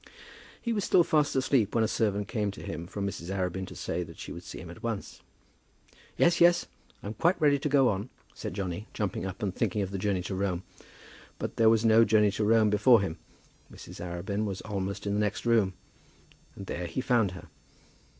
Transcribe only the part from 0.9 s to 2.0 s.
fast asleep when a